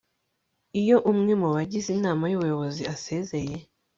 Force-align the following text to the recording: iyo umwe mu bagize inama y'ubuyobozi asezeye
iyo 0.81 0.97
umwe 1.11 1.33
mu 1.41 1.47
bagize 1.55 1.87
inama 1.97 2.23
y'ubuyobozi 2.31 2.81
asezeye 2.93 3.55